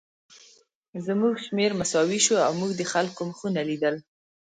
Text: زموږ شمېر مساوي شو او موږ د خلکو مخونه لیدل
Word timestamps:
زموږ 1.05 1.33
شمېر 1.45 1.71
مساوي 1.79 2.19
شو 2.25 2.35
او 2.45 2.51
موږ 2.59 2.71
د 2.75 2.81
خلکو 2.93 3.21
مخونه 3.29 3.61
لیدل 3.69 3.95